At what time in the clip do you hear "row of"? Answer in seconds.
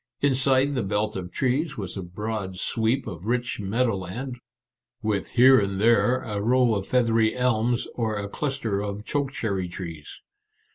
6.41-6.87